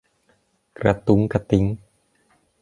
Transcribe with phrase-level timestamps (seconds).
[0.79, 1.65] กระตุ้งกระติ้ง